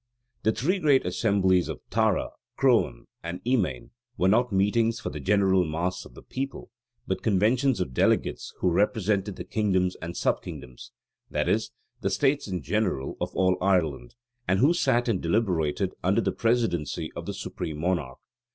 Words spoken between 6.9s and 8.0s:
but conventions of